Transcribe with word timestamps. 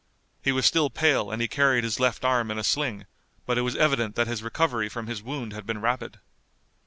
He 0.41 0.51
was 0.51 0.65
still 0.65 0.89
pale 0.89 1.29
and 1.29 1.43
he 1.43 1.47
carried 1.47 1.83
his 1.83 1.99
left 1.99 2.25
arm 2.25 2.49
in 2.49 2.57
a 2.57 2.63
sling, 2.63 3.05
but 3.45 3.59
it 3.59 3.61
was 3.61 3.75
evident 3.75 4.15
that 4.15 4.25
his 4.25 4.41
recovery 4.41 4.89
from 4.89 5.05
his 5.05 5.21
wound 5.21 5.53
had 5.53 5.67
been 5.67 5.79
rapid. 5.79 6.19